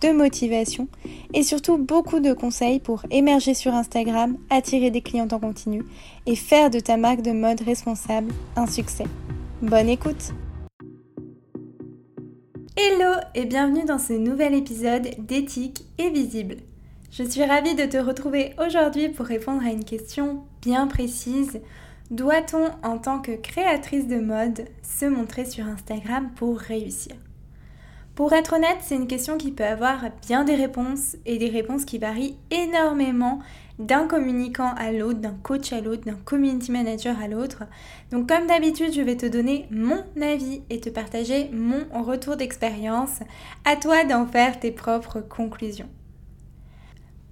[0.00, 0.88] de motivation
[1.34, 5.82] et surtout beaucoup de conseils pour émerger sur Instagram, attirer des clients en continu
[6.26, 9.04] et faire de ta marque de mode responsable un succès.
[9.62, 10.32] Bonne écoute
[12.76, 16.56] Hello et bienvenue dans ce nouvel épisode d'éthique et visible.
[17.10, 21.60] Je suis ravie de te retrouver aujourd'hui pour répondre à une question bien précise.
[22.10, 27.14] Doit-on en tant que créatrice de mode se montrer sur Instagram pour réussir?
[28.16, 31.84] Pour être honnête, c'est une question qui peut avoir bien des réponses et des réponses
[31.84, 33.40] qui varient énormément
[33.78, 37.64] d'un communicant à l'autre, d'un coach à l'autre, d'un community manager à l'autre.
[38.10, 43.20] Donc comme d'habitude, je vais te donner mon avis et te partager mon retour d'expérience.
[43.66, 45.90] À toi d'en faire tes propres conclusions.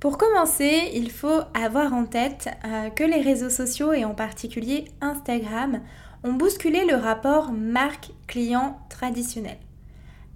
[0.00, 4.84] Pour commencer, il faut avoir en tête euh, que les réseaux sociaux et en particulier
[5.00, 5.80] Instagram
[6.24, 9.56] ont bousculé le rapport marque-client traditionnel.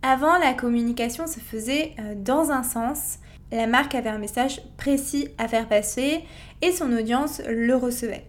[0.02, 3.18] Avant, la communication se faisait euh, dans un sens.
[3.50, 6.24] La marque avait un message précis à faire passer
[6.62, 8.24] et son audience le recevait.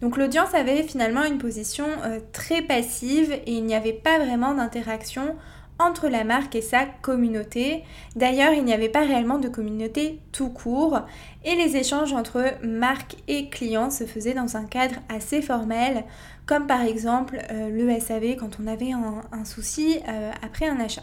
[0.00, 4.54] Donc l'audience avait finalement une position euh, très passive et il n'y avait pas vraiment
[4.54, 5.36] d'interaction
[5.80, 7.82] entre la marque et sa communauté.
[8.14, 11.00] D'ailleurs, il n'y avait pas réellement de communauté tout court
[11.44, 16.04] et les échanges entre marque et clients se faisaient dans un cadre assez formel,
[16.46, 19.98] comme par exemple euh, le SAV quand on avait un, souci
[20.42, 21.02] après un achat.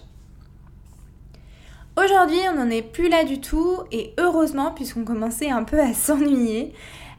[2.00, 5.94] Aujourd'hui, on n'en est plus là du tout et heureusement puisqu'on commençait un peu à
[5.95, 6.73] s'ennuyer.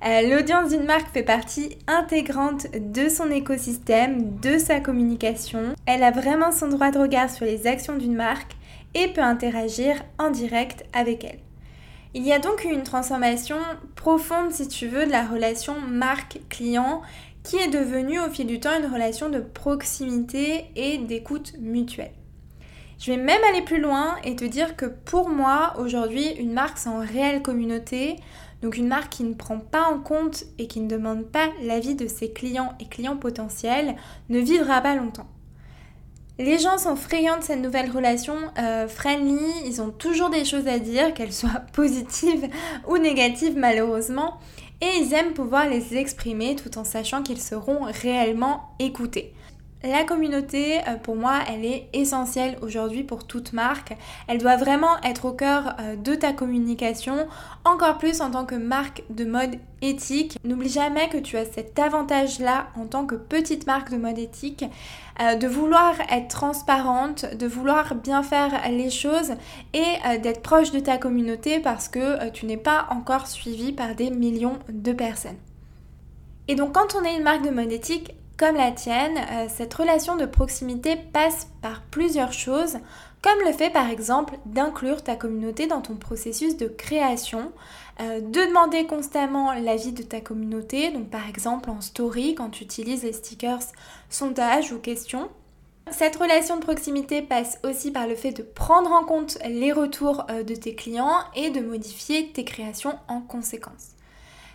[0.07, 5.75] Euh, l'audience d'une marque fait partie intégrante de son écosystème, de sa communication.
[5.87, 8.53] Elle a vraiment son droit de regard sur les actions d'une marque
[8.95, 11.41] et peut interagir en direct avec elle.
[12.15, 13.57] Il y a donc une transformation
[13.97, 17.03] profonde, si tu veux, de la relation marque-client
[17.43, 22.13] qui est devenue au fil du temps une relation de proximité et d'écoute mutuelle.
[22.99, 26.79] Je vais même aller plus loin et te dire que pour moi, aujourd'hui, une marque
[26.79, 28.17] sans réelle communauté,
[28.61, 31.95] donc une marque qui ne prend pas en compte et qui ne demande pas l'avis
[31.95, 33.95] de ses clients et clients potentiels,
[34.31, 35.29] ne vivra pas longtemps.
[36.41, 40.67] Les gens sont friands de cette nouvelle relation euh, friendly, ils ont toujours des choses
[40.67, 42.49] à dire, qu'elles soient positives
[42.89, 44.39] ou négatives malheureusement,
[44.81, 49.35] et ils aiment pouvoir les exprimer tout en sachant qu'ils seront réellement écoutés.
[49.85, 53.97] La communauté, euh, pour moi, elle est essentielle aujourd'hui pour toute marque.
[54.27, 57.29] Elle doit vraiment être au cœur euh, de ta communication,
[57.65, 60.37] encore plus en tant que marque de mode éthique.
[60.43, 64.65] N'oublie jamais que tu as cet avantage-là en tant que petite marque de mode éthique,
[65.23, 69.35] euh, de vouloir être transparente, de vouloir bien faire les choses
[69.75, 74.11] et d'être proche de ta communauté parce que tu n'es pas encore suivi par des
[74.11, 75.37] millions de personnes.
[76.49, 79.75] Et donc quand on est une marque de mode éthique, comme la tienne, euh, cette
[79.75, 82.79] relation de proximité passe par plusieurs choses,
[83.21, 87.51] comme le fait par exemple d'inclure ta communauté dans ton processus de création,
[88.01, 92.63] euh, de demander constamment l'avis de ta communauté, donc par exemple en story quand tu
[92.63, 93.73] utilises les stickers
[94.09, 95.29] sondage ou questions.
[95.91, 100.27] Cette relation de proximité passe aussi par le fait de prendre en compte les retours
[100.31, 103.97] euh, de tes clients et de modifier tes créations en conséquence.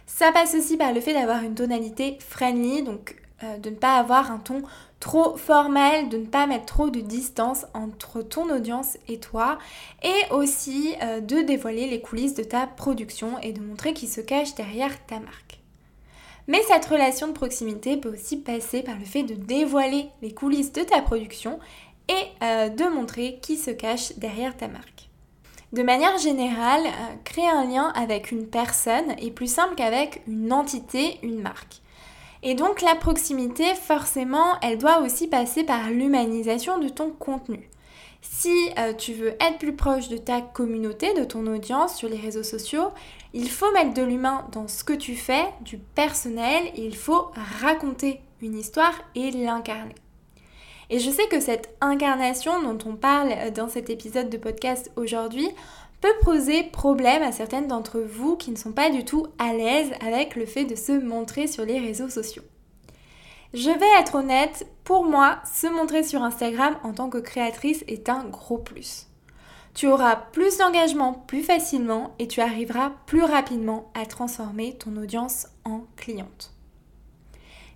[0.05, 3.97] Ça passe aussi par le fait d'avoir une tonalité friendly, donc euh, de ne pas
[3.97, 4.61] avoir un ton
[4.99, 9.57] trop formel, de ne pas mettre trop de distance entre ton audience et toi,
[10.01, 14.21] et aussi euh, de dévoiler les coulisses de ta production et de montrer qui se
[14.21, 15.59] cache derrière ta marque.
[16.47, 20.73] Mais cette relation de proximité peut aussi passer par le fait de dévoiler les coulisses
[20.73, 21.59] de ta production
[22.07, 25.09] et euh, de montrer qui se cache derrière ta marque.
[25.73, 26.83] De manière générale,
[27.23, 31.81] créer un lien avec une personne est plus simple qu'avec une entité, une marque.
[32.45, 37.69] Et donc la proximité, forcément, elle doit aussi passer par l'humanisation de ton contenu.
[38.21, 42.17] Si euh, tu veux être plus proche de ta communauté, de ton audience sur les
[42.17, 42.89] réseaux sociaux,
[43.33, 47.31] il faut mettre de l'humain dans ce que tu fais, du personnel, il faut
[47.61, 49.95] raconter une histoire et l'incarner.
[50.89, 55.47] Et je sais que cette incarnation dont on parle dans cet épisode de podcast aujourd'hui
[56.03, 59.89] peut poser problème à certaines d'entre vous qui ne sont pas du tout à l'aise
[60.05, 62.43] avec le fait de se montrer sur les réseaux sociaux.
[63.53, 68.09] Je vais être honnête, pour moi, se montrer sur Instagram en tant que créatrice est
[68.09, 69.07] un gros plus.
[69.75, 75.47] Tu auras plus d'engagement plus facilement et tu arriveras plus rapidement à transformer ton audience
[75.63, 76.51] en cliente.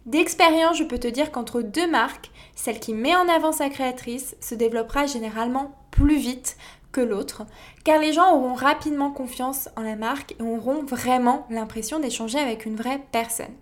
[0.05, 4.35] D'expérience, je peux te dire qu'entre deux marques, celle qui met en avant sa créatrice
[4.41, 6.57] se développera généralement plus vite
[6.91, 7.43] que l'autre,
[7.83, 12.65] car les gens auront rapidement confiance en la marque et auront vraiment l'impression d'échanger avec
[12.65, 13.53] une vraie personne.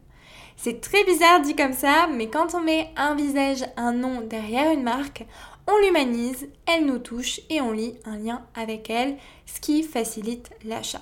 [0.57, 4.71] C'est très bizarre dit comme ça, mais quand on met un visage, un nom derrière
[4.71, 5.25] une marque,
[5.67, 10.49] on l'humanise, elle nous touche et on lit un lien avec elle, ce qui facilite
[10.63, 11.01] l'achat.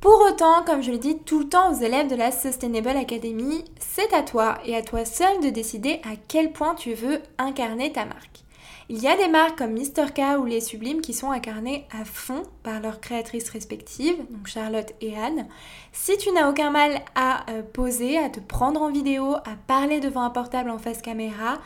[0.00, 3.64] Pour autant, comme je le dis tout le temps aux élèves de la Sustainable Academy,
[3.78, 7.92] c'est à toi et à toi seul de décider à quel point tu veux incarner
[7.92, 8.44] ta marque.
[8.92, 10.10] Il y a des marques comme Mr.
[10.12, 14.92] K ou Les Sublimes qui sont incarnées à fond par leurs créatrices respectives, donc Charlotte
[15.00, 15.46] et Anne.
[15.92, 20.00] Si tu n'as aucun mal à euh, poser, à te prendre en vidéo, à parler
[20.00, 21.58] devant un portable en face caméra,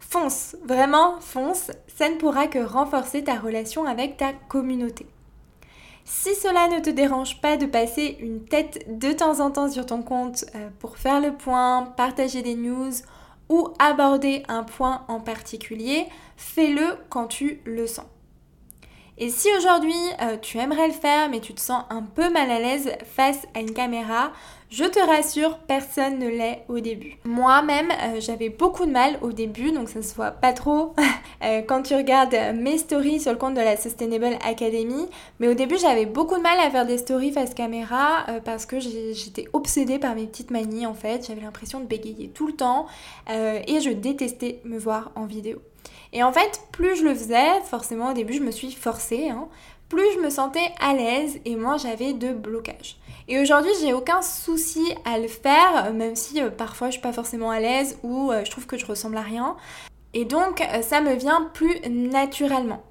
[0.00, 5.06] fonce, vraiment fonce, ça ne pourra que renforcer ta relation avec ta communauté.
[6.04, 9.86] Si cela ne te dérange pas de passer une tête de temps en temps sur
[9.86, 12.90] ton compte euh, pour faire le point, partager des news
[13.54, 16.06] ou aborder un point en particulier,
[16.36, 18.06] fais-le quand tu le sens.
[19.16, 22.50] Et si aujourd'hui euh, tu aimerais le faire mais tu te sens un peu mal
[22.50, 24.32] à l'aise face à une caméra,
[24.74, 27.16] je te rassure, personne ne l'est au début.
[27.24, 30.94] Moi-même, euh, j'avais beaucoup de mal au début, donc ça se voit pas trop
[31.44, 35.06] euh, quand tu regardes mes stories sur le compte de la Sustainable Academy.
[35.38, 38.80] Mais au début, j'avais beaucoup de mal à faire des stories face caméra parce que
[38.80, 41.24] j'étais obsédée par mes petites manies en fait.
[41.24, 42.86] J'avais l'impression de bégayer tout le temps
[43.28, 45.60] et je détestais me voir en vidéo.
[46.14, 49.48] Et en fait, plus je le faisais, forcément au début je me suis forcée, hein,
[49.88, 52.96] plus je me sentais à l'aise et moins j'avais de blocage.
[53.26, 57.12] Et aujourd'hui, j'ai aucun souci à le faire, même si euh, parfois je suis pas
[57.12, 59.56] forcément à l'aise ou euh, je trouve que je ressemble à rien.
[60.12, 62.82] Et donc, euh, ça me vient plus naturellement.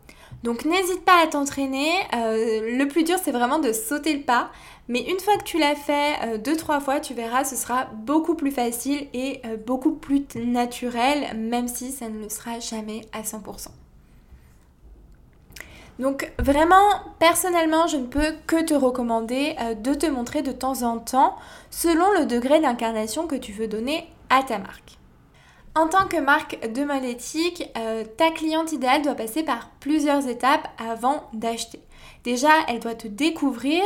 [0.43, 1.89] Donc, n'hésite pas à t'entraîner.
[2.11, 4.49] le plus dur, c'est vraiment de sauter le pas.
[4.89, 7.85] Mais une fois que tu l'as fait euh, deux, trois fois, tu verras, ce sera
[7.85, 13.01] beaucoup plus facile et euh, beaucoup plus naturel, même si ça ne le sera jamais
[13.13, 13.67] à 100%.
[15.99, 20.81] Donc vraiment, personnellement, je ne peux que te recommander euh, de te montrer de temps
[20.81, 21.37] en temps
[21.69, 24.97] selon le degré d'incarnation que tu veux donner à ta marque.
[25.75, 27.67] En tant que marque de mode éthique,
[28.17, 31.79] ta cliente idéale doit passer par plusieurs étapes avant d'acheter.
[32.23, 33.83] Déjà, elle doit te découvrir,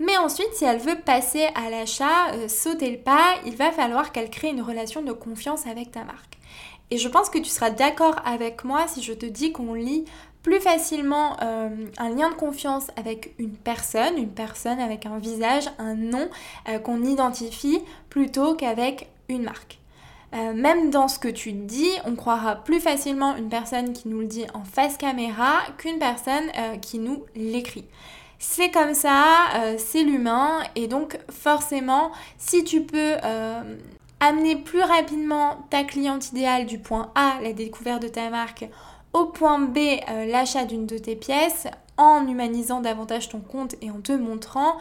[0.00, 4.10] mais ensuite, si elle veut passer à l'achat, euh, sauter le pas, il va falloir
[4.10, 6.38] qu'elle crée une relation de confiance avec ta marque.
[6.90, 10.04] Et je pense que tu seras d'accord avec moi si je te dis qu'on lit
[10.42, 11.68] plus facilement euh,
[11.98, 16.28] un lien de confiance avec une personne, une personne avec un visage, un nom
[16.68, 17.80] euh, qu'on identifie,
[18.10, 19.78] plutôt qu'avec une marque.
[20.36, 24.20] Euh, même dans ce que tu dis, on croira plus facilement une personne qui nous
[24.20, 27.86] le dit en face caméra qu'une personne euh, qui nous l'écrit.
[28.38, 29.24] C'est comme ça,
[29.54, 33.14] euh, c'est l'humain, et donc forcément, si tu peux
[34.20, 38.68] amener plus rapidement ta cliente idéale du point A, la découverte de ta marque,
[39.14, 39.78] au point B,
[40.28, 41.66] l'achat d'une de tes pièces,
[41.96, 44.76] en humanisant davantage ton compte et en te montrant,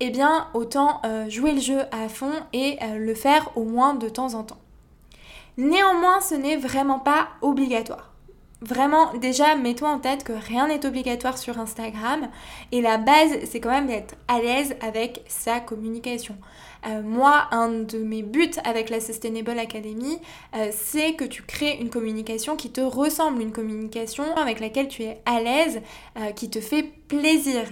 [0.00, 4.34] eh bien autant jouer le jeu à fond et le faire au moins de temps
[4.34, 4.58] en temps.
[5.56, 8.12] Néanmoins, ce n'est vraiment pas obligatoire.
[8.62, 12.28] Vraiment, déjà, mets-toi en tête que rien n'est obligatoire sur Instagram
[12.72, 16.36] et la base, c'est quand même d'être à l'aise avec sa communication.
[16.86, 20.18] Euh, moi, un de mes buts avec la Sustainable Academy,
[20.54, 25.02] euh, c'est que tu crées une communication qui te ressemble, une communication avec laquelle tu
[25.02, 25.82] es à l'aise,
[26.18, 27.62] euh, qui te fait plaisir.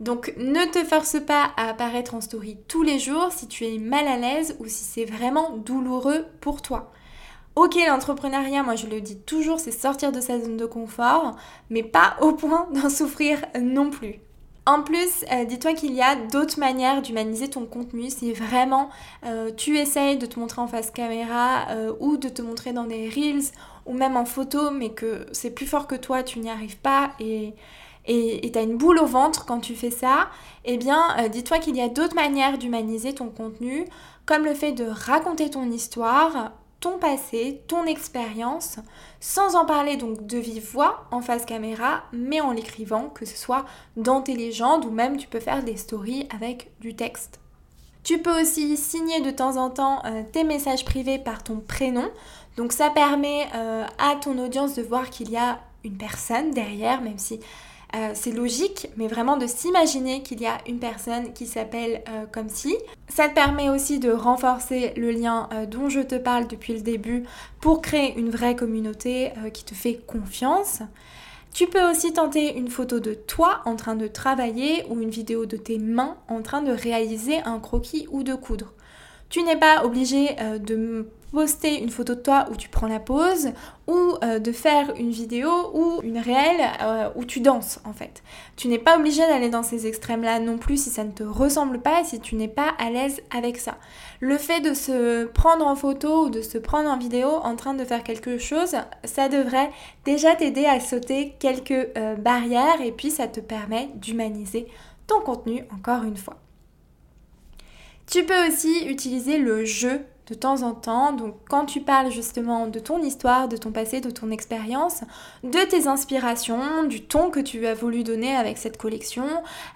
[0.00, 3.78] Donc ne te force pas à apparaître en story tous les jours si tu es
[3.78, 6.90] mal à l'aise ou si c'est vraiment douloureux pour toi.
[7.56, 11.36] Ok, l'entrepreneuriat, moi je le dis toujours, c'est sortir de sa zone de confort,
[11.70, 14.16] mais pas au point d'en souffrir non plus.
[14.66, 18.08] En plus, euh, dis-toi qu'il y a d'autres manières d'humaniser ton contenu.
[18.08, 18.88] Si vraiment
[19.24, 22.84] euh, tu essayes de te montrer en face caméra euh, ou de te montrer dans
[22.84, 23.52] des reels
[23.84, 27.12] ou même en photo, mais que c'est plus fort que toi, tu n'y arrives pas
[27.20, 27.54] et
[28.06, 30.28] et tu as une boule au ventre quand tu fais ça,
[30.66, 31.00] eh bien,
[31.32, 33.86] dis-toi qu'il y a d'autres manières d'humaniser ton contenu,
[34.26, 36.52] comme le fait de raconter ton histoire
[36.84, 38.76] ton passé, ton expérience,
[39.18, 43.38] sans en parler donc de vive voix en face caméra, mais en l'écrivant, que ce
[43.38, 43.64] soit
[43.96, 47.40] dans tes légendes ou même tu peux faire des stories avec du texte.
[48.02, 52.10] Tu peux aussi signer de temps en temps euh, tes messages privés par ton prénom.
[52.58, 57.00] Donc ça permet euh, à ton audience de voir qu'il y a une personne derrière,
[57.00, 57.40] même si
[57.94, 62.24] euh, c'est logique, mais vraiment de s'imaginer qu'il y a une personne qui s'appelle euh,
[62.30, 62.76] comme si.
[63.08, 66.80] Ça te permet aussi de renforcer le lien euh, dont je te parle depuis le
[66.80, 67.22] début
[67.60, 70.82] pour créer une vraie communauté qui te fait confiance.
[71.52, 75.46] Tu peux aussi tenter une photo de toi en train de travailler ou une vidéo
[75.46, 78.72] de tes mains en train de réaliser un croquis ou de coudre.
[79.34, 83.00] Tu n'es pas obligé euh, de poster une photo de toi où tu prends la
[83.00, 83.48] pause
[83.88, 88.22] ou euh, de faire une vidéo ou une réelle euh, où tu danses en fait.
[88.54, 91.80] Tu n'es pas obligé d'aller dans ces extrêmes-là non plus si ça ne te ressemble
[91.80, 93.76] pas et si tu n'es pas à l'aise avec ça.
[94.20, 97.74] Le fait de se prendre en photo ou de se prendre en vidéo en train
[97.74, 99.72] de faire quelque chose, ça devrait
[100.04, 101.88] déjà t'aider à sauter quelques
[102.18, 104.68] barrières et puis ça te permet d'humaniser
[105.08, 106.36] ton contenu encore une fois.
[108.06, 111.12] Tu peux aussi utiliser le jeu de temps en temps.
[111.12, 115.02] Donc quand tu parles justement de ton histoire, de ton passé, de ton expérience,
[115.42, 119.26] de tes inspirations, du ton que tu as voulu donner avec cette collection,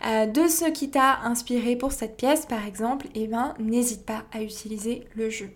[0.07, 4.25] euh, de ce qui t'a inspiré pour cette pièce par exemple, eh ben n'hésite pas
[4.33, 5.51] à utiliser le jeu.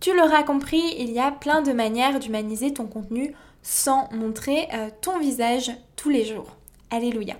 [0.00, 4.88] Tu l'auras compris, il y a plein de manières d'humaniser ton contenu sans montrer euh,
[5.00, 6.56] ton visage tous les jours.
[6.90, 7.36] Alléluia.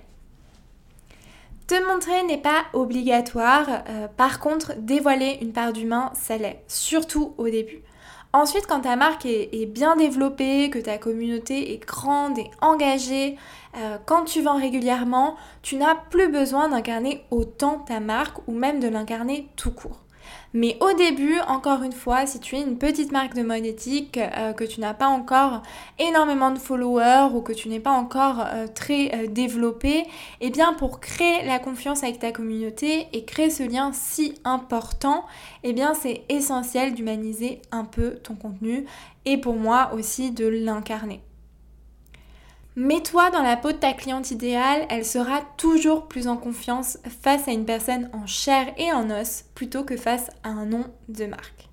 [1.73, 7.33] Te montrer n'est pas obligatoire, euh, par contre dévoiler une part d'humain, ça l'est, surtout
[7.39, 7.81] au début.
[8.31, 13.39] Ensuite, quand ta marque est, bien développée, que ta communauté est grande et engagée,
[13.75, 18.79] euh, quand tu vends régulièrement, tu n'as plus besoin d'incarner autant ta marque ou même
[18.79, 20.03] de l'incarner tout court.
[20.53, 24.17] Mais au début, encore une fois, si tu es une petite marque de mode éthique,
[24.17, 25.63] euh, que tu n'as pas encore
[25.97, 30.05] énormément de followers ou que tu n'es pas encore euh, très euh, développé,
[30.41, 35.25] eh bien pour créer la confiance avec ta communauté et créer ce lien si important,
[35.63, 38.85] eh bien c'est essentiel d'humaniser un peu ton contenu
[39.25, 41.21] et pour moi aussi de l'incarner.
[42.75, 47.47] Mets-toi dans la peau de ta cliente idéale, elle sera toujours plus en confiance face
[47.47, 51.25] à une personne en chair et en os plutôt que face à un nom de
[51.27, 51.69] marque.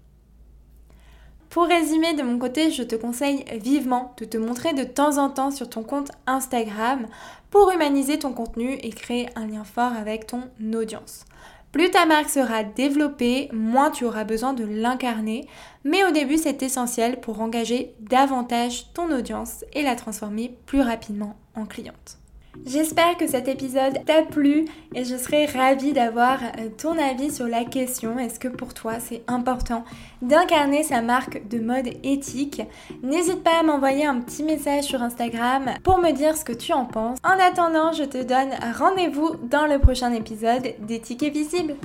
[1.49, 5.31] Pour résumer de mon côté, je te conseille vivement de te montrer de temps en
[5.31, 7.07] temps sur ton compte Instagram
[7.51, 11.25] pour humaniser ton contenu et créer un lien fort avec ton audience.
[11.73, 15.47] Plus ta marque sera développée, moins tu auras besoin de l'incarner,
[15.85, 21.37] mais au début c'est essentiel pour engager davantage ton audience et la transformer plus rapidement
[21.55, 22.19] en cliente.
[22.67, 27.47] J'espère que cet épisode t'a plu et je serais ravie d'avoir euh, ton avis sur
[27.47, 28.19] la question.
[28.19, 29.85] Est-ce que pour toi c'est important
[30.21, 32.63] d'incarner sa marque de mode éthique?
[33.03, 36.73] N'hésite pas à m'envoyer un petit message sur Instagram pour me dire ce que tu
[36.73, 37.19] en penses.
[37.25, 41.77] En attendant, je te donne rendez-vous dans le prochain épisode d'Éthique et Visible.